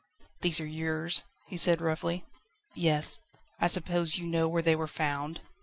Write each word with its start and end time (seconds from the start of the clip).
"These 0.39 0.59
are 0.59 0.65
yours?" 0.65 1.25
he 1.45 1.57
said 1.57 1.79
roughly. 1.79 2.25
"Yes." 2.73 3.19
"I 3.59 3.67
suppose 3.67 4.17
you 4.17 4.25
know 4.25 4.47
where 4.49 4.63
they 4.63 4.75
were 4.75 4.87
found?" 4.87 5.41